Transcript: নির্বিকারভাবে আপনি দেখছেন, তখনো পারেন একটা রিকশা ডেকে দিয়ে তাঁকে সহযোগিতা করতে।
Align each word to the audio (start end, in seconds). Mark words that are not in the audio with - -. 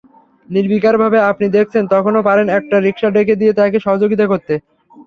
নির্বিকারভাবে 0.49 1.17
আপনি 1.31 1.45
দেখছেন, 1.57 1.83
তখনো 1.93 2.19
পারেন 2.27 2.47
একটা 2.57 2.75
রিকশা 2.79 3.09
ডেকে 3.15 3.35
দিয়ে 3.41 3.53
তাঁকে 3.53 3.77
সহযোগিতা 3.85 4.25
করতে। 4.31 4.53